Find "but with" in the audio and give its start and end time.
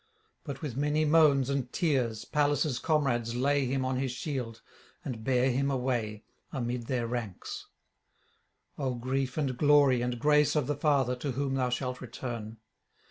0.43-0.75